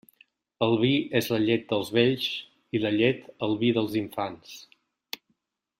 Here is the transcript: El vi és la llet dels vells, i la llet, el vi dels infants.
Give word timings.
El 0.67 0.71
vi 0.83 0.93
és 1.19 1.27
la 1.33 1.39
llet 1.43 1.67
dels 1.73 1.91
vells, 1.97 2.25
i 2.79 2.81
la 2.87 2.93
llet, 2.97 3.29
el 3.49 3.57
vi 3.61 3.73
dels 3.79 3.99
infants. 4.05 4.57